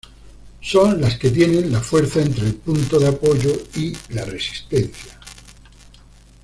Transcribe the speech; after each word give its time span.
Son 0.61 0.99
las 0.99 1.19
que 1.19 1.29
tienen 1.29 1.71
la 1.71 1.79
fuerza 1.79 2.23
entre 2.23 2.47
el 2.47 2.55
punto 2.55 2.97
de 2.99 3.07
apoyo 3.09 3.51
y 3.75 3.95
la 4.09 4.25
resistencia. 4.25 5.19